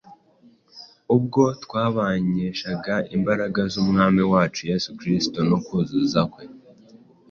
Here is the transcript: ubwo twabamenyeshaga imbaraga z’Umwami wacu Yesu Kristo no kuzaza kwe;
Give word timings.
ubwo 1.15 1.43
twabamenyeshaga 1.63 2.95
imbaraga 3.15 3.59
z’Umwami 3.71 4.21
wacu 4.31 4.61
Yesu 4.71 4.89
Kristo 4.99 5.37
no 5.49 5.57
kuzaza 5.65 6.21
kwe; 6.31 6.43